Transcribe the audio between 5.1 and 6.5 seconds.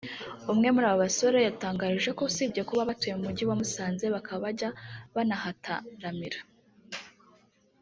banahataramira